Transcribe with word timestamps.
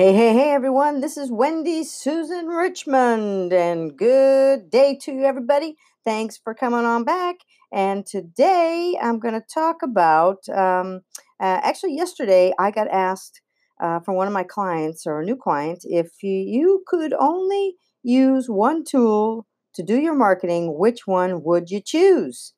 Hey, 0.00 0.14
hey, 0.14 0.32
hey, 0.32 0.50
everyone. 0.52 1.02
This 1.02 1.18
is 1.18 1.30
Wendy 1.30 1.84
Susan 1.84 2.46
Richmond, 2.46 3.52
and 3.52 3.94
good 3.98 4.70
day 4.70 4.96
to 5.02 5.12
you, 5.12 5.24
everybody. 5.24 5.76
Thanks 6.06 6.38
for 6.38 6.54
coming 6.54 6.86
on 6.86 7.04
back. 7.04 7.36
And 7.70 8.06
today 8.06 8.96
I'm 8.98 9.18
going 9.18 9.34
to 9.34 9.44
talk 9.52 9.82
about 9.82 10.48
um, 10.48 11.02
uh, 11.38 11.60
actually, 11.62 11.96
yesterday 11.96 12.54
I 12.58 12.70
got 12.70 12.88
asked 12.88 13.42
uh, 13.78 14.00
from 14.00 14.14
one 14.14 14.26
of 14.26 14.32
my 14.32 14.42
clients 14.42 15.06
or 15.06 15.20
a 15.20 15.24
new 15.26 15.36
client 15.36 15.80
if 15.82 16.22
you, 16.22 16.32
you 16.32 16.82
could 16.86 17.12
only 17.12 17.74
use 18.02 18.48
one 18.48 18.84
tool 18.84 19.46
to 19.74 19.82
do 19.82 20.00
your 20.00 20.14
marketing, 20.14 20.78
which 20.78 21.06
one 21.06 21.42
would 21.42 21.70
you 21.70 21.82
choose? 21.84 22.54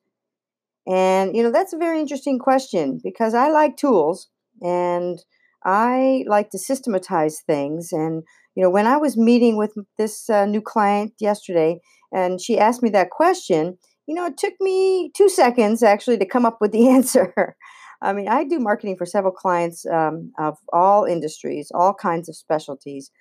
And, 0.87 1.35
you 1.35 1.43
know, 1.43 1.51
that's 1.51 1.73
a 1.73 1.77
very 1.77 1.99
interesting 1.99 2.39
question 2.39 3.01
because 3.03 3.33
I 3.33 3.49
like 3.49 3.75
tools 3.75 4.29
and 4.61 5.19
I 5.65 6.25
like 6.27 6.49
to 6.51 6.57
systematize 6.57 7.41
things. 7.45 7.91
And, 7.91 8.23
you 8.55 8.63
know, 8.63 8.69
when 8.69 8.87
I 8.87 8.97
was 8.97 9.17
meeting 9.17 9.57
with 9.57 9.73
this 9.97 10.29
uh, 10.29 10.45
new 10.45 10.61
client 10.61 11.13
yesterday 11.19 11.79
and 12.11 12.41
she 12.41 12.59
asked 12.59 12.83
me 12.83 12.89
that 12.91 13.09
question, 13.09 13.77
you 14.07 14.15
know, 14.15 14.25
it 14.25 14.37
took 14.37 14.53
me 14.59 15.11
two 15.15 15.29
seconds 15.29 15.81
actually 15.81 16.17
to 16.17 16.25
come 16.25 16.45
up 16.45 16.57
with 16.59 16.71
the 16.71 16.89
answer. 16.97 17.55
I 18.01 18.11
mean, 18.11 18.27
I 18.27 18.43
do 18.43 18.59
marketing 18.59 18.97
for 18.97 19.05
several 19.05 19.31
clients 19.31 19.85
um, 19.85 20.33
of 20.37 20.57
all 20.73 21.05
industries, 21.05 21.71
all 21.73 21.93
kinds 21.93 22.27
of 22.27 22.35
specialties. 22.35 23.11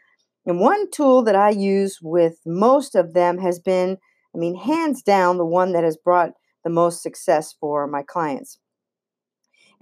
And 0.44 0.58
one 0.58 0.90
tool 0.90 1.22
that 1.22 1.36
I 1.36 1.50
use 1.50 2.00
with 2.02 2.38
most 2.44 2.96
of 2.96 3.14
them 3.14 3.38
has 3.38 3.60
been, 3.60 3.98
I 4.34 4.38
mean, 4.38 4.56
hands 4.56 5.02
down, 5.02 5.38
the 5.38 5.46
one 5.46 5.72
that 5.72 5.84
has 5.84 5.96
brought 5.96 6.32
the 6.64 6.70
most 6.70 7.00
success 7.00 7.54
for 7.60 7.86
my 7.86 8.02
clients. 8.02 8.58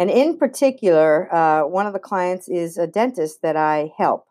And 0.01 0.11
in 0.11 0.39
particular, 0.39 1.33
uh, 1.33 1.67
one 1.67 1.87
of 1.87 1.93
the 1.93 1.99
clients 1.99 2.49
is 2.49 2.79
a 2.79 2.87
dentist 2.87 3.43
that 3.43 3.55
I 3.57 3.93
help. 3.99 4.25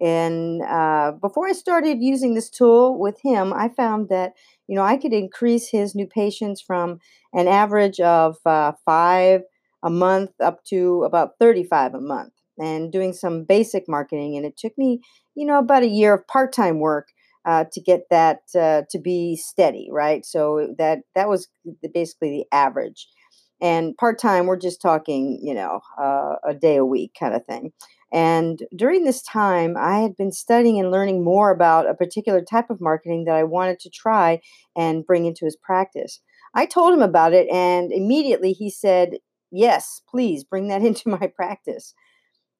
And 0.00 0.62
uh, 0.62 1.12
before 1.20 1.48
I 1.48 1.52
started 1.52 2.00
using 2.00 2.34
this 2.34 2.48
tool 2.48 2.96
with 2.96 3.20
him, 3.24 3.52
I 3.52 3.68
found 3.68 4.10
that 4.10 4.34
you 4.68 4.76
know 4.76 4.82
I 4.82 4.96
could 4.96 5.12
increase 5.12 5.70
his 5.70 5.96
new 5.96 6.06
patients 6.06 6.60
from 6.60 7.00
an 7.34 7.48
average 7.48 7.98
of 7.98 8.36
uh, 8.46 8.72
five 8.84 9.42
a 9.82 9.90
month 9.90 10.30
up 10.40 10.64
to 10.66 11.02
about 11.02 11.32
35 11.40 11.94
a 11.94 12.00
month, 12.00 12.34
and 12.58 12.92
doing 12.92 13.12
some 13.12 13.42
basic 13.44 13.88
marketing. 13.88 14.36
And 14.36 14.46
it 14.46 14.56
took 14.56 14.78
me 14.78 15.00
you 15.34 15.44
know 15.46 15.58
about 15.58 15.82
a 15.82 15.88
year 15.88 16.14
of 16.14 16.28
part-time 16.28 16.78
work 16.78 17.08
uh, 17.44 17.64
to 17.72 17.80
get 17.80 18.02
that 18.10 18.42
uh, 18.56 18.82
to 18.90 18.98
be 19.00 19.34
steady, 19.34 19.88
right? 19.90 20.24
So 20.24 20.74
that 20.78 21.00
that 21.16 21.28
was 21.28 21.48
basically 21.92 22.30
the 22.30 22.56
average. 22.56 23.08
And 23.60 23.96
part 23.96 24.18
time, 24.18 24.46
we're 24.46 24.56
just 24.56 24.80
talking, 24.80 25.40
you 25.42 25.54
know, 25.54 25.80
uh, 26.00 26.36
a 26.44 26.54
day 26.54 26.76
a 26.76 26.84
week 26.84 27.16
kind 27.18 27.34
of 27.34 27.44
thing. 27.44 27.72
And 28.12 28.62
during 28.74 29.04
this 29.04 29.22
time, 29.22 29.76
I 29.76 29.98
had 29.98 30.16
been 30.16 30.32
studying 30.32 30.80
and 30.80 30.90
learning 30.90 31.24
more 31.24 31.50
about 31.50 31.88
a 31.88 31.94
particular 31.94 32.40
type 32.40 32.70
of 32.70 32.80
marketing 32.80 33.24
that 33.24 33.34
I 33.34 33.44
wanted 33.44 33.80
to 33.80 33.90
try 33.90 34.40
and 34.76 35.06
bring 35.06 35.26
into 35.26 35.44
his 35.44 35.56
practice. 35.56 36.20
I 36.54 36.64
told 36.64 36.94
him 36.94 37.02
about 37.02 37.34
it, 37.34 37.48
and 37.52 37.92
immediately 37.92 38.52
he 38.52 38.70
said, 38.70 39.18
Yes, 39.50 40.02
please 40.08 40.44
bring 40.44 40.68
that 40.68 40.82
into 40.88 41.08
my 41.08 41.26
practice. 41.26 41.94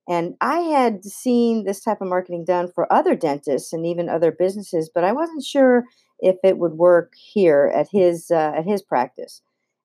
And 0.09 0.35
I 0.41 0.61
had 0.61 1.05
seen 1.05 1.65
this 1.65 1.83
type 1.83 2.01
of 2.01 2.09
marketing 2.09 2.45
done 2.47 2.71
for 2.75 2.91
other 2.91 3.15
dentists 3.15 3.75
and 3.75 3.87
even 3.87 4.09
other 4.09 4.33
businesses, 4.33 4.91
but 4.93 5.05
I 5.05 5.13
wasn't 5.13 5.45
sure 5.45 5.85
if 6.21 6.37
it 6.43 6.59
would 6.59 6.73
work 6.73 7.13
here 7.15 7.71
at 7.75 7.89
his 7.93 8.31
uh, 8.31 8.53
at 8.57 8.65
his 8.65 8.83
practice. 8.83 9.43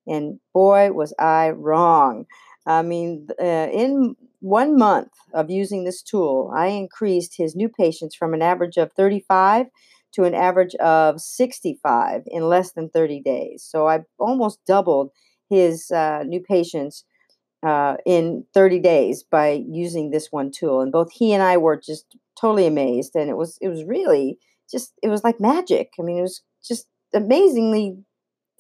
And 0.08 0.40
boy, 0.54 0.92
was 0.92 1.14
I 1.20 1.52
wrong. 1.52 2.26
I 2.66 2.82
mean, 2.82 3.28
uh, 3.42 3.68
in 3.72 4.16
one 4.40 4.78
month 4.78 5.12
of 5.34 5.50
using 5.50 5.84
this 5.84 6.02
tool, 6.02 6.52
I 6.56 6.68
increased 6.68 7.36
his 7.38 7.56
new 7.56 7.70
patients 7.70 8.16
from 8.16 8.34
an 8.34 8.42
average 8.42 8.78
of 8.78 8.92
35 8.94 9.68
to 10.14 10.24
an 10.24 10.36
average 10.36 10.76
of 10.76 11.20
65 11.22 12.24
in 12.28 12.48
less 12.48 12.72
than 12.74 12.90
30 12.90 13.22
days. 13.22 13.64
So 13.64 13.88
I 13.88 14.02
almost 14.20 14.60
doubled 14.66 15.12
his 15.50 15.92
uh, 15.92 16.24
new 16.26 16.42
patients 16.42 17.06
uh, 17.66 17.98
in 18.06 18.46
30 18.54 18.80
days 18.80 19.24
by 19.24 19.64
using 19.70 20.10
this 20.10 20.32
one 20.32 20.52
tool. 20.52 20.82
And 20.82 20.92
both 20.92 21.12
he 21.12 21.34
and 21.34 21.42
I 21.44 21.58
were 21.58 21.78
just 21.78 22.06
totally 22.40 22.68
amazed. 22.68 23.16
And 23.16 23.30
it 23.30 23.38
was 23.38 23.58
it 23.62 23.70
was 23.70 23.84
really 23.86 24.38
just 24.70 24.94
it 25.02 25.10
was 25.10 25.24
like 25.24 25.40
magic. 25.40 25.92
I 26.00 26.04
mean, 26.04 26.18
it 26.18 26.24
was 26.24 26.42
just 26.66 26.88
amazingly. 27.14 27.98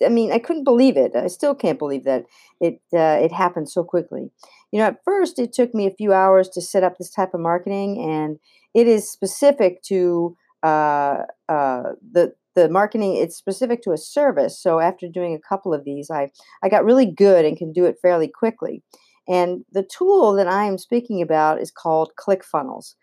I 0.05 0.09
mean, 0.09 0.31
I 0.31 0.39
couldn't 0.39 0.63
believe 0.63 0.97
it. 0.97 1.15
I 1.15 1.27
still 1.27 1.55
can't 1.55 1.79
believe 1.79 2.03
that 2.05 2.25
it 2.59 2.81
uh, 2.93 3.19
it 3.21 3.31
happened 3.31 3.69
so 3.69 3.83
quickly. 3.83 4.31
You 4.71 4.79
know, 4.79 4.85
at 4.87 5.03
first 5.03 5.39
it 5.39 5.53
took 5.53 5.73
me 5.73 5.85
a 5.85 5.91
few 5.91 6.13
hours 6.13 6.49
to 6.49 6.61
set 6.61 6.83
up 6.83 6.97
this 6.97 7.11
type 7.11 7.33
of 7.33 7.39
marketing, 7.41 8.01
and 8.01 8.39
it 8.73 8.87
is 8.87 9.09
specific 9.09 9.81
to 9.83 10.35
uh, 10.63 11.23
uh, 11.49 11.83
the 12.11 12.33
the 12.55 12.69
marketing 12.69 13.15
it's 13.15 13.35
specific 13.35 13.81
to 13.81 13.91
a 13.91 13.97
service 13.97 14.61
so 14.61 14.79
after 14.79 15.07
doing 15.07 15.33
a 15.33 15.39
couple 15.39 15.73
of 15.73 15.83
these 15.85 16.11
i 16.11 16.29
i 16.63 16.69
got 16.69 16.85
really 16.85 17.05
good 17.05 17.45
and 17.45 17.57
can 17.57 17.73
do 17.73 17.85
it 17.85 17.97
fairly 17.99 18.27
quickly 18.27 18.83
and 19.27 19.65
the 19.71 19.81
tool 19.81 20.33
that 20.33 20.47
i 20.47 20.63
am 20.63 20.77
speaking 20.77 21.19
about 21.19 21.59
is 21.59 21.71
called 21.71 22.11
clickfunnels 22.15 22.93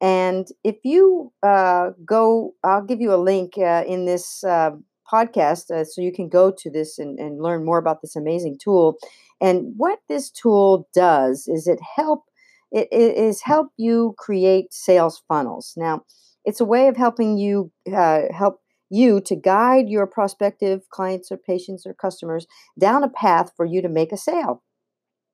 and 0.00 0.48
if 0.64 0.76
you 0.84 1.32
uh, 1.42 1.90
go 2.04 2.54
i'll 2.64 2.84
give 2.84 3.00
you 3.00 3.12
a 3.14 3.16
link 3.16 3.54
uh, 3.58 3.84
in 3.86 4.04
this 4.06 4.44
uh, 4.44 4.70
podcast 5.12 5.70
uh, 5.70 5.84
so 5.84 6.00
you 6.00 6.12
can 6.12 6.28
go 6.28 6.50
to 6.50 6.70
this 6.70 6.98
and, 6.98 7.18
and 7.18 7.42
learn 7.42 7.64
more 7.64 7.78
about 7.78 8.00
this 8.02 8.16
amazing 8.16 8.56
tool 8.62 8.96
and 9.40 9.74
what 9.76 9.98
this 10.08 10.30
tool 10.30 10.88
does 10.94 11.46
is 11.48 11.66
it 11.66 11.80
help 11.96 12.24
it, 12.70 12.88
it 12.90 13.16
is 13.16 13.42
help 13.42 13.68
you 13.76 14.14
create 14.18 14.72
sales 14.72 15.22
funnels 15.28 15.74
now 15.76 16.02
it's 16.44 16.60
a 16.60 16.64
way 16.64 16.88
of 16.88 16.96
helping 16.96 17.38
you 17.38 17.70
uh, 17.94 18.22
help 18.32 18.60
you 18.90 19.20
to 19.22 19.34
guide 19.34 19.88
your 19.88 20.06
prospective 20.06 20.88
clients 20.90 21.32
or 21.32 21.38
patients 21.38 21.86
or 21.86 21.94
customers 21.94 22.46
down 22.78 23.02
a 23.02 23.08
path 23.08 23.50
for 23.56 23.64
you 23.64 23.80
to 23.80 23.88
make 23.88 24.12
a 24.12 24.18
sale. 24.18 24.62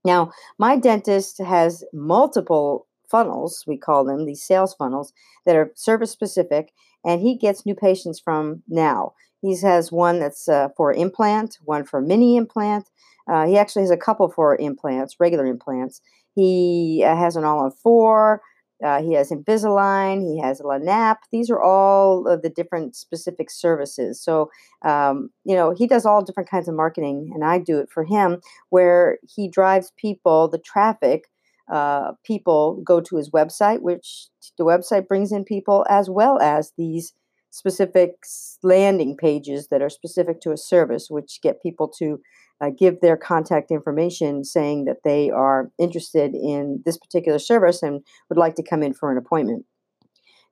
Now, 0.04 0.30
my 0.58 0.76
dentist 0.76 1.38
has 1.38 1.84
multiple 1.92 2.86
funnels, 3.10 3.64
we 3.66 3.76
call 3.76 4.04
them 4.04 4.26
these 4.26 4.44
sales 4.44 4.74
funnels, 4.74 5.12
that 5.44 5.56
are 5.56 5.72
service 5.74 6.12
specific, 6.12 6.72
and 7.04 7.20
he 7.20 7.36
gets 7.36 7.66
new 7.66 7.74
patients 7.74 8.20
from 8.20 8.62
now. 8.68 9.14
He 9.40 9.56
has 9.60 9.92
one 9.92 10.18
that's 10.18 10.48
uh, 10.48 10.68
for 10.76 10.92
implant, 10.92 11.58
one 11.64 11.84
for 11.84 12.00
mini 12.00 12.36
implant. 12.36 12.90
Uh, 13.30 13.46
he 13.46 13.58
actually 13.58 13.82
has 13.82 13.90
a 13.90 13.96
couple 13.96 14.28
for 14.28 14.56
implants, 14.56 15.16
regular 15.20 15.46
implants. 15.46 16.00
He 16.34 17.04
uh, 17.06 17.16
has 17.16 17.36
an 17.36 17.44
all 17.44 17.60
on 17.60 17.70
four, 17.70 18.42
uh, 18.84 19.02
he 19.02 19.14
has 19.14 19.30
Invisalign, 19.30 20.22
he 20.22 20.40
has 20.40 20.60
Lanap. 20.60 21.16
These 21.32 21.50
are 21.50 21.60
all 21.60 22.28
of 22.28 22.42
the 22.42 22.50
different 22.50 22.94
specific 22.94 23.50
services. 23.50 24.22
So, 24.22 24.50
um, 24.84 25.30
you 25.44 25.56
know, 25.56 25.74
he 25.76 25.86
does 25.86 26.06
all 26.06 26.22
different 26.22 26.48
kinds 26.48 26.68
of 26.68 26.76
marketing, 26.76 27.32
and 27.34 27.44
I 27.44 27.58
do 27.58 27.78
it 27.78 27.90
for 27.90 28.04
him, 28.04 28.40
where 28.70 29.18
he 29.34 29.48
drives 29.48 29.92
people, 29.96 30.48
the 30.48 30.58
traffic. 30.58 31.24
Uh, 31.70 32.12
people 32.24 32.80
go 32.84 33.00
to 33.00 33.16
his 33.16 33.30
website, 33.30 33.82
which 33.82 34.28
the 34.56 34.64
website 34.64 35.08
brings 35.08 35.32
in 35.32 35.44
people, 35.44 35.84
as 35.90 36.08
well 36.08 36.38
as 36.40 36.72
these 36.78 37.14
specific 37.50 38.24
landing 38.62 39.16
pages 39.16 39.68
that 39.68 39.82
are 39.82 39.90
specific 39.90 40.40
to 40.42 40.52
a 40.52 40.56
service, 40.56 41.08
which 41.10 41.40
get 41.42 41.62
people 41.62 41.88
to 41.88 42.20
uh, 42.60 42.70
give 42.70 43.00
their 43.00 43.16
contact 43.16 43.70
information 43.70 44.44
saying 44.44 44.84
that 44.84 45.02
they 45.04 45.30
are 45.30 45.70
interested 45.78 46.34
in 46.34 46.82
this 46.84 46.98
particular 46.98 47.38
service 47.38 47.82
and 47.82 48.02
would 48.28 48.38
like 48.38 48.56
to 48.56 48.62
come 48.62 48.82
in 48.82 48.92
for 48.92 49.10
an 49.12 49.18
appointment. 49.18 49.64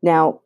Now, 0.03 0.41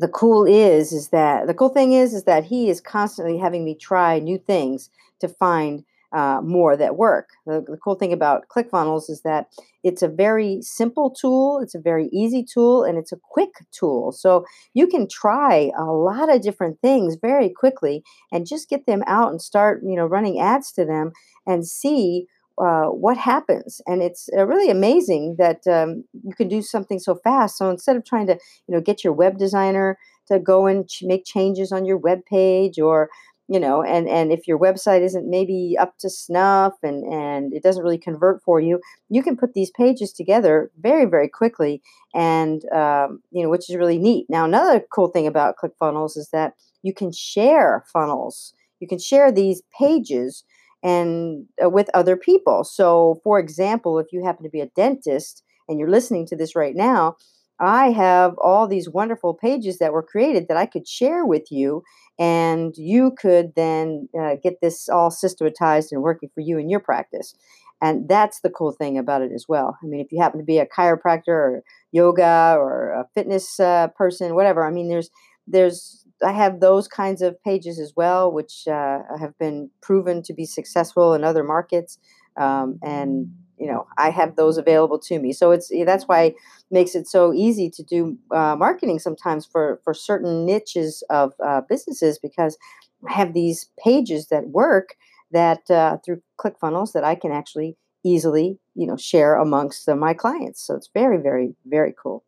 the 0.00 0.08
cool 0.08 0.44
is 0.44 0.92
is 0.92 1.10
that 1.10 1.46
the 1.46 1.54
cool 1.54 1.68
thing 1.68 1.92
is 1.92 2.14
is 2.14 2.24
that 2.24 2.44
he 2.44 2.68
is 2.68 2.80
constantly 2.80 3.38
having 3.38 3.64
me 3.64 3.74
try 3.76 4.18
new 4.18 4.38
things 4.38 4.90
to 5.20 5.28
find 5.28 5.84
uh, 6.14 6.40
more 6.42 6.76
that 6.76 6.96
work. 6.96 7.30
The, 7.44 7.64
the, 7.66 7.76
cool 7.76 7.96
thing 7.96 8.12
about 8.12 8.46
ClickFunnels 8.48 9.10
is 9.10 9.22
that 9.22 9.48
it's 9.82 10.00
a 10.00 10.08
very 10.08 10.60
simple 10.62 11.10
tool, 11.10 11.58
it's 11.60 11.74
a 11.74 11.80
very 11.80 12.08
easy 12.12 12.44
tool, 12.44 12.84
and 12.84 12.96
it's 12.96 13.10
a 13.10 13.18
quick 13.30 13.50
tool. 13.72 14.12
So 14.12 14.44
you 14.74 14.86
can 14.86 15.08
try 15.08 15.72
a 15.76 15.84
lot 15.84 16.32
of 16.32 16.40
different 16.40 16.80
things 16.80 17.16
very 17.20 17.48
quickly 17.50 18.04
and 18.30 18.46
just 18.46 18.70
get 18.70 18.86
them 18.86 19.02
out 19.08 19.32
and 19.32 19.42
start, 19.42 19.82
you 19.84 19.96
know, 19.96 20.06
running 20.06 20.38
ads 20.38 20.70
to 20.72 20.84
them 20.84 21.10
and 21.46 21.66
see 21.66 22.26
uh, 22.58 22.84
what 22.84 23.16
happens. 23.16 23.80
And 23.86 24.00
it's 24.00 24.28
uh, 24.36 24.46
really 24.46 24.70
amazing 24.70 25.34
that 25.38 25.66
um, 25.66 26.04
you 26.22 26.34
can 26.36 26.46
do 26.46 26.62
something 26.62 27.00
so 27.00 27.16
fast. 27.16 27.58
So 27.58 27.68
instead 27.70 27.96
of 27.96 28.04
trying 28.04 28.28
to, 28.28 28.38
you 28.68 28.74
know, 28.74 28.80
get 28.80 29.02
your 29.02 29.12
web 29.12 29.36
designer 29.36 29.98
to 30.28 30.38
go 30.38 30.66
and 30.66 30.88
ch- 30.88 31.02
make 31.02 31.24
changes 31.24 31.72
on 31.72 31.84
your 31.84 31.96
web 31.96 32.24
page 32.24 32.78
or 32.78 33.10
you 33.48 33.60
know 33.60 33.82
and 33.82 34.08
and 34.08 34.32
if 34.32 34.46
your 34.48 34.58
website 34.58 35.02
isn't 35.02 35.28
maybe 35.28 35.76
up 35.78 35.96
to 35.98 36.08
snuff 36.08 36.72
and 36.82 37.04
and 37.12 37.52
it 37.52 37.62
doesn't 37.62 37.82
really 37.82 37.98
convert 37.98 38.42
for 38.42 38.58
you 38.60 38.80
you 39.10 39.22
can 39.22 39.36
put 39.36 39.52
these 39.54 39.70
pages 39.70 40.12
together 40.12 40.70
very 40.80 41.04
very 41.04 41.28
quickly 41.28 41.82
and 42.14 42.64
um, 42.72 43.20
you 43.30 43.42
know 43.42 43.50
which 43.50 43.68
is 43.68 43.76
really 43.76 43.98
neat. 43.98 44.26
Now 44.28 44.44
another 44.44 44.80
cool 44.92 45.08
thing 45.08 45.26
about 45.26 45.56
clickfunnels 45.56 46.16
is 46.16 46.28
that 46.32 46.54
you 46.82 46.94
can 46.94 47.12
share 47.12 47.84
funnels. 47.92 48.54
You 48.80 48.88
can 48.88 48.98
share 48.98 49.32
these 49.32 49.62
pages 49.78 50.44
and 50.82 51.46
uh, 51.62 51.70
with 51.70 51.90
other 51.94 52.16
people. 52.16 52.64
So 52.64 53.20
for 53.24 53.38
example 53.38 53.98
if 53.98 54.12
you 54.12 54.24
happen 54.24 54.44
to 54.44 54.50
be 54.50 54.60
a 54.60 54.66
dentist 54.66 55.42
and 55.68 55.78
you're 55.78 55.90
listening 55.90 56.26
to 56.26 56.36
this 56.36 56.54
right 56.54 56.74
now 56.76 57.16
I 57.60 57.90
have 57.90 58.34
all 58.38 58.66
these 58.66 58.88
wonderful 58.88 59.34
pages 59.34 59.78
that 59.78 59.92
were 59.92 60.02
created 60.02 60.48
that 60.48 60.56
I 60.56 60.66
could 60.66 60.88
share 60.88 61.24
with 61.24 61.50
you, 61.50 61.82
and 62.18 62.76
you 62.76 63.12
could 63.18 63.54
then 63.54 64.08
uh, 64.18 64.36
get 64.42 64.60
this 64.60 64.88
all 64.88 65.10
systematized 65.10 65.92
and 65.92 66.02
working 66.02 66.30
for 66.34 66.40
you 66.40 66.58
in 66.58 66.68
your 66.68 66.80
practice. 66.80 67.34
And 67.80 68.08
that's 68.08 68.40
the 68.40 68.50
cool 68.50 68.72
thing 68.72 68.98
about 68.98 69.22
it 69.22 69.32
as 69.34 69.46
well. 69.48 69.76
I 69.82 69.86
mean, 69.86 70.00
if 70.00 70.10
you 70.10 70.20
happen 70.20 70.38
to 70.40 70.44
be 70.44 70.58
a 70.58 70.66
chiropractor 70.66 71.28
or 71.28 71.62
yoga 71.92 72.56
or 72.58 72.92
a 72.92 73.06
fitness 73.14 73.60
uh, 73.60 73.88
person, 73.88 74.34
whatever, 74.34 74.66
I 74.66 74.70
mean, 74.70 74.88
there's 74.88 75.10
there's 75.46 76.06
I 76.24 76.32
have 76.32 76.60
those 76.60 76.88
kinds 76.88 77.20
of 77.20 77.42
pages 77.42 77.78
as 77.78 77.92
well, 77.96 78.32
which 78.32 78.66
uh, 78.66 79.00
have 79.20 79.36
been 79.38 79.70
proven 79.82 80.22
to 80.22 80.32
be 80.32 80.46
successful 80.46 81.12
in 81.12 81.24
other 81.24 81.44
markets, 81.44 81.98
um, 82.36 82.78
and 82.82 83.30
you 83.58 83.66
know 83.66 83.86
I 83.98 84.10
have 84.10 84.36
those 84.36 84.58
available 84.58 84.98
to 85.00 85.18
me. 85.18 85.32
So 85.32 85.50
it's 85.52 85.70
that's 85.84 86.04
why 86.04 86.22
it 86.22 86.36
makes 86.70 86.94
it 86.94 87.06
so 87.06 87.32
easy 87.32 87.70
to 87.70 87.82
do 87.82 88.18
uh, 88.30 88.56
marketing 88.56 88.98
sometimes 88.98 89.46
for 89.46 89.80
for 89.84 89.94
certain 89.94 90.44
niches 90.44 91.02
of 91.10 91.34
uh, 91.44 91.62
businesses 91.68 92.18
because 92.18 92.58
I 93.08 93.12
have 93.12 93.34
these 93.34 93.70
pages 93.82 94.28
that 94.28 94.48
work 94.48 94.96
that 95.30 95.70
uh, 95.70 95.98
through 96.04 96.22
ClickFunnels 96.38 96.92
that 96.92 97.04
I 97.04 97.14
can 97.14 97.32
actually 97.32 97.76
easily 98.04 98.58
you 98.74 98.86
know 98.86 98.96
share 98.96 99.36
amongst 99.36 99.88
uh, 99.88 99.96
my 99.96 100.14
clients. 100.14 100.66
So 100.66 100.74
it's 100.74 100.90
very 100.92 101.18
very 101.18 101.54
very 101.66 101.94
cool. 102.00 102.24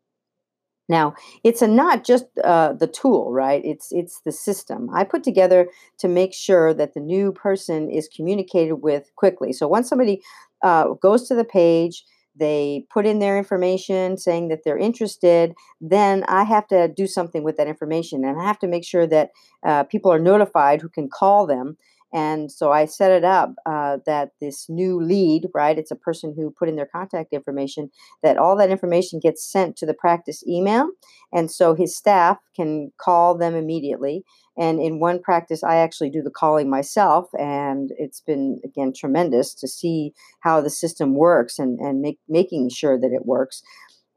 Now, 0.89 1.15
it's 1.43 1.61
a, 1.61 1.67
not 1.67 2.05
just 2.05 2.25
uh, 2.43 2.73
the 2.73 2.87
tool, 2.87 3.33
right? 3.33 3.61
It's 3.65 3.91
it's 3.91 4.21
the 4.21 4.31
system 4.31 4.89
I 4.93 5.03
put 5.03 5.23
together 5.23 5.67
to 5.99 6.07
make 6.07 6.33
sure 6.33 6.73
that 6.73 6.93
the 6.93 7.01
new 7.01 7.33
person 7.33 7.89
is 7.89 8.07
communicated 8.07 8.75
with 8.75 9.11
quickly. 9.15 9.51
So 9.51 9.67
once 9.67 9.89
somebody 9.89 10.21
uh, 10.63 10.93
goes 11.01 11.27
to 11.27 11.35
the 11.35 11.45
page, 11.45 12.03
they 12.35 12.85
put 12.91 13.05
in 13.05 13.19
their 13.19 13.37
information 13.37 14.17
saying 14.17 14.49
that 14.49 14.59
they're 14.63 14.77
interested, 14.77 15.53
then 15.81 16.23
I 16.27 16.43
have 16.43 16.67
to 16.67 16.87
do 16.87 17.07
something 17.07 17.43
with 17.43 17.57
that 17.57 17.67
information, 17.67 18.23
and 18.23 18.39
I 18.39 18.45
have 18.45 18.59
to 18.59 18.67
make 18.67 18.85
sure 18.85 19.07
that 19.07 19.31
uh, 19.65 19.83
people 19.83 20.11
are 20.11 20.19
notified 20.19 20.81
who 20.81 20.89
can 20.89 21.09
call 21.09 21.47
them 21.47 21.77
and 22.13 22.51
so 22.51 22.71
I 22.71 22.85
set 22.85 23.11
it 23.11 23.25
up 23.25 23.53
uh, 23.65 23.97
that 24.05 24.31
this 24.39 24.67
new 24.69 25.01
lead, 25.01 25.47
right? 25.53 25.77
It's 25.77 25.91
a 25.91 25.95
person 25.95 26.33
who 26.35 26.51
put 26.57 26.69
in 26.69 26.77
their 26.77 26.85
contact 26.87 27.33
information, 27.33 27.89
that 28.23 28.37
all 28.37 28.55
that 28.57 28.71
information 28.71 29.19
gets 29.19 29.45
sent 29.45 29.75
to 29.77 29.85
the 29.85 29.93
practice 29.93 30.45
email. 30.47 30.89
And 31.33 31.51
so 31.51 31.75
his 31.75 31.97
staff 31.97 32.37
can 32.55 32.91
call 32.99 33.37
them 33.37 33.55
immediately. 33.55 34.23
And 34.57 34.79
in 34.79 34.99
one 34.99 35.21
practice, 35.21 35.63
I 35.63 35.75
actually 35.75 36.09
do 36.09 36.21
the 36.21 36.31
calling 36.31 36.69
myself. 36.69 37.27
And 37.37 37.91
it's 37.97 38.21
been, 38.21 38.61
again, 38.63 38.93
tremendous 38.95 39.53
to 39.55 39.67
see 39.67 40.13
how 40.39 40.61
the 40.61 40.69
system 40.69 41.13
works 41.13 41.59
and, 41.59 41.77
and 41.79 42.01
make, 42.01 42.19
making 42.29 42.69
sure 42.69 42.97
that 42.97 43.11
it 43.11 43.25
works. 43.25 43.61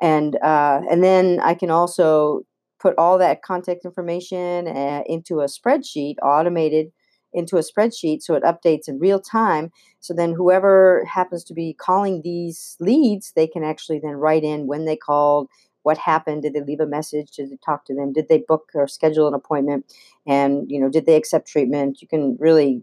And, 0.00 0.36
uh, 0.36 0.80
and 0.90 1.02
then 1.02 1.40
I 1.40 1.54
can 1.54 1.70
also 1.70 2.42
put 2.80 2.94
all 2.96 3.18
that 3.18 3.42
contact 3.42 3.84
information 3.84 4.68
uh, 4.68 5.02
into 5.06 5.40
a 5.40 5.46
spreadsheet, 5.46 6.14
automated 6.22 6.92
into 7.32 7.56
a 7.56 7.60
spreadsheet 7.60 8.22
so 8.22 8.34
it 8.34 8.42
updates 8.42 8.88
in 8.88 8.98
real 8.98 9.20
time. 9.20 9.72
So 10.00 10.14
then 10.14 10.32
whoever 10.32 11.04
happens 11.04 11.44
to 11.44 11.54
be 11.54 11.74
calling 11.74 12.22
these 12.22 12.76
leads, 12.80 13.32
they 13.32 13.46
can 13.46 13.64
actually 13.64 14.00
then 14.00 14.14
write 14.14 14.44
in 14.44 14.66
when 14.66 14.84
they 14.84 14.96
called, 14.96 15.48
what 15.82 15.98
happened, 15.98 16.42
did 16.42 16.52
they 16.52 16.62
leave 16.62 16.80
a 16.80 16.86
message, 16.86 17.30
did 17.30 17.50
they 17.50 17.58
talk 17.64 17.86
to 17.86 17.94
them, 17.94 18.12
did 18.12 18.28
they 18.28 18.38
book 18.38 18.70
or 18.74 18.86
schedule 18.86 19.28
an 19.28 19.34
appointment, 19.34 19.86
and 20.26 20.70
you 20.70 20.78
know, 20.80 20.90
did 20.90 21.06
they 21.06 21.16
accept 21.16 21.48
treatment? 21.48 22.02
You 22.02 22.08
can 22.08 22.36
really 22.38 22.82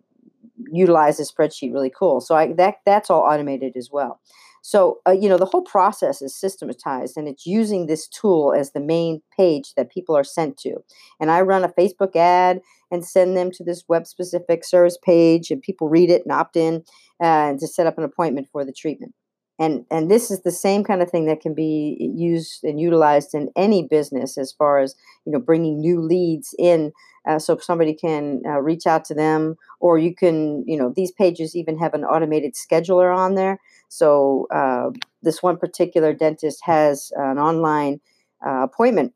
utilize 0.72 1.18
the 1.18 1.24
spreadsheet 1.24 1.74
really 1.74 1.92
cool. 1.92 2.22
So 2.22 2.36
I 2.36 2.54
that 2.54 2.78
that's 2.86 3.10
all 3.10 3.22
automated 3.22 3.78
as 3.78 3.92
well. 3.92 4.20
So, 4.68 5.00
uh, 5.08 5.12
you 5.12 5.30
know, 5.30 5.38
the 5.38 5.46
whole 5.46 5.62
process 5.62 6.22
is 6.22 6.36
systematized 6.36 7.16
and 7.16 7.26
it's 7.26 7.46
using 7.46 7.86
this 7.86 8.06
tool 8.06 8.52
as 8.52 8.74
the 8.74 8.82
main 8.82 9.22
page 9.38 9.74
that 9.78 9.90
people 9.90 10.14
are 10.14 10.26
sent 10.26 10.58
to. 10.58 10.84
And 11.22 11.32
I 11.32 11.40
run 11.40 11.64
a 11.64 11.70
Facebook 11.70 12.18
ad 12.18 12.60
and 12.92 13.06
send 13.06 13.38
them 13.38 13.50
to 13.52 13.64
this 13.64 13.86
web 13.88 14.06
specific 14.06 14.66
service 14.66 14.98
page, 15.02 15.52
and 15.52 15.62
people 15.62 15.88
read 15.88 16.10
it 16.10 16.24
and 16.26 16.34
opt 16.34 16.58
in 16.58 16.84
uh, 17.24 17.54
to 17.54 17.66
set 17.66 17.88
up 17.88 17.98
an 17.98 18.04
appointment 18.04 18.50
for 18.52 18.66
the 18.66 18.74
treatment. 18.74 19.14
And, 19.60 19.86
and 19.90 20.10
this 20.12 20.30
is 20.30 20.42
the 20.42 20.52
same 20.52 20.84
kind 20.84 21.02
of 21.02 21.10
thing 21.10 21.26
that 21.26 21.42
can 21.42 21.54
be 21.54 21.98
used 22.16 22.64
and 22.64 22.80
utilized 22.80 23.34
in 23.34 23.50
any 23.56 23.88
business 23.88 24.38
as 24.38 24.52
far 24.52 24.78
as 24.80 24.96
you 25.26 25.32
know 25.32 25.40
bringing 25.40 25.80
new 25.80 26.00
leads 26.00 26.54
in 26.60 26.92
uh, 27.28 27.40
so 27.40 27.58
somebody 27.58 27.94
can 27.94 28.42
uh, 28.46 28.62
reach 28.62 28.86
out 28.86 29.04
to 29.06 29.14
them 29.14 29.56
or 29.80 29.98
you 29.98 30.14
can 30.16 30.64
you 30.68 30.78
know 30.78 30.94
these 30.96 31.12
pages 31.12 31.56
even 31.56 31.78
have 31.80 31.94
an 31.94 32.04
automated 32.04 32.54
scheduler 32.54 33.16
on 33.16 33.36
there. 33.36 33.60
So 33.90 34.48
uh, 34.54 34.92
this 35.24 35.42
one 35.42 35.58
particular 35.58 36.14
dentist 36.14 36.60
has 36.64 37.12
an 37.16 37.40
online 37.40 38.00
uh, 38.46 38.64
appointment 38.64 39.14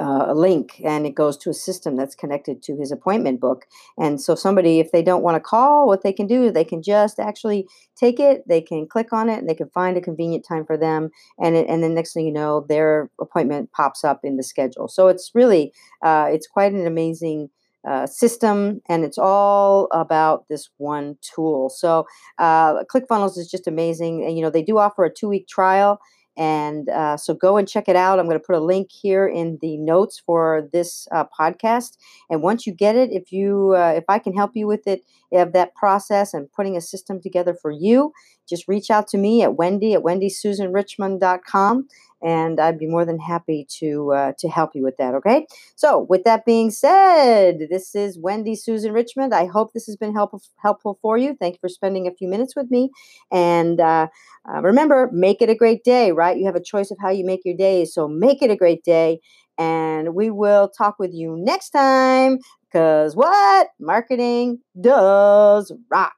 uh, 0.00 0.26
a 0.28 0.34
link 0.34 0.80
and 0.84 1.06
it 1.06 1.14
goes 1.14 1.36
to 1.36 1.50
a 1.50 1.54
system 1.54 1.96
that's 1.96 2.14
connected 2.14 2.62
to 2.62 2.76
his 2.76 2.90
appointment 2.90 3.40
book. 3.40 3.66
And 3.98 4.20
so, 4.20 4.34
somebody, 4.34 4.80
if 4.80 4.92
they 4.92 5.02
don't 5.02 5.22
want 5.22 5.36
to 5.36 5.40
call, 5.40 5.86
what 5.86 6.02
they 6.02 6.12
can 6.12 6.26
do 6.26 6.50
they 6.50 6.64
can 6.64 6.82
just 6.82 7.20
actually 7.20 7.68
take 7.96 8.18
it, 8.18 8.46
they 8.48 8.62
can 8.62 8.86
click 8.86 9.12
on 9.12 9.28
it, 9.28 9.38
and 9.38 9.48
they 9.48 9.54
can 9.54 9.68
find 9.68 9.96
a 9.96 10.00
convenient 10.00 10.44
time 10.46 10.64
for 10.64 10.76
them. 10.76 11.10
And, 11.38 11.54
it, 11.54 11.66
and 11.68 11.82
then, 11.82 11.94
next 11.94 12.14
thing 12.14 12.26
you 12.26 12.32
know, 12.32 12.64
their 12.68 13.10
appointment 13.20 13.72
pops 13.72 14.02
up 14.04 14.20
in 14.24 14.36
the 14.36 14.42
schedule. 14.42 14.88
So, 14.88 15.08
it's 15.08 15.32
really, 15.34 15.72
uh, 16.02 16.28
it's 16.30 16.46
quite 16.46 16.72
an 16.72 16.86
amazing 16.86 17.50
uh, 17.86 18.06
system, 18.06 18.80
and 18.88 19.04
it's 19.04 19.18
all 19.18 19.88
about 19.92 20.48
this 20.48 20.70
one 20.78 21.16
tool. 21.22 21.70
So, 21.70 22.06
uh, 22.38 22.84
ClickFunnels 22.84 23.38
is 23.38 23.50
just 23.50 23.66
amazing. 23.66 24.24
And, 24.24 24.36
you 24.36 24.42
know, 24.42 24.50
they 24.50 24.62
do 24.62 24.78
offer 24.78 25.04
a 25.04 25.12
two 25.12 25.28
week 25.28 25.46
trial. 25.46 26.00
And 26.36 26.88
uh, 26.88 27.16
so 27.16 27.34
go 27.34 27.56
and 27.56 27.68
check 27.68 27.88
it 27.88 27.96
out. 27.96 28.18
I'm 28.18 28.26
going 28.26 28.38
to 28.38 28.44
put 28.44 28.56
a 28.56 28.60
link 28.60 28.90
here 28.90 29.26
in 29.26 29.58
the 29.60 29.76
notes 29.76 30.22
for 30.24 30.68
this 30.72 31.06
uh, 31.12 31.24
podcast. 31.38 31.96
And 32.30 32.42
once 32.42 32.66
you 32.66 32.72
get 32.72 32.96
it, 32.96 33.10
if 33.12 33.32
you 33.32 33.74
uh, 33.76 33.94
if 33.96 34.04
I 34.08 34.18
can 34.18 34.34
help 34.34 34.52
you 34.54 34.66
with 34.66 34.86
it, 34.86 35.02
of 35.32 35.52
that 35.52 35.74
process 35.74 36.34
and 36.34 36.50
putting 36.52 36.76
a 36.76 36.80
system 36.80 37.20
together 37.20 37.54
for 37.54 37.70
you, 37.70 38.12
just 38.48 38.66
reach 38.66 38.90
out 38.90 39.06
to 39.08 39.18
me 39.18 39.42
at 39.42 39.54
Wendy 39.54 39.94
at 39.94 40.02
wendysusanrichmond.com 40.02 41.88
and 42.22 42.60
I'd 42.60 42.78
be 42.78 42.86
more 42.86 43.04
than 43.04 43.18
happy 43.18 43.66
to 43.78 44.12
uh, 44.12 44.32
to 44.38 44.48
help 44.48 44.74
you 44.74 44.82
with 44.82 44.96
that. 44.98 45.14
Okay. 45.14 45.46
So 45.76 46.06
with 46.08 46.24
that 46.24 46.44
being 46.44 46.70
said, 46.70 47.66
this 47.70 47.94
is 47.94 48.18
Wendy 48.18 48.54
Susan 48.54 48.92
Richmond. 48.92 49.34
I 49.34 49.46
hope 49.46 49.72
this 49.72 49.86
has 49.86 49.96
been 49.96 50.14
helpful 50.14 50.42
helpful 50.56 50.98
for 51.02 51.16
you. 51.16 51.36
Thank 51.38 51.54
you 51.54 51.58
for 51.60 51.68
spending 51.68 52.06
a 52.06 52.14
few 52.14 52.28
minutes 52.28 52.54
with 52.54 52.70
me. 52.70 52.90
And 53.30 53.80
uh, 53.80 54.08
uh, 54.48 54.60
remember, 54.62 55.10
make 55.12 55.42
it 55.42 55.50
a 55.50 55.54
great 55.54 55.84
day. 55.84 56.12
Right? 56.12 56.36
You 56.36 56.46
have 56.46 56.56
a 56.56 56.62
choice 56.62 56.90
of 56.90 56.98
how 57.00 57.10
you 57.10 57.24
make 57.24 57.44
your 57.44 57.56
day. 57.56 57.84
So 57.84 58.08
make 58.08 58.42
it 58.42 58.50
a 58.50 58.56
great 58.56 58.84
day. 58.84 59.20
And 59.58 60.14
we 60.14 60.30
will 60.30 60.70
talk 60.70 60.98
with 60.98 61.12
you 61.12 61.36
next 61.38 61.70
time. 61.70 62.38
Because 62.66 63.16
what? 63.16 63.68
Marketing 63.80 64.60
does 64.80 65.72
rock. 65.90 66.14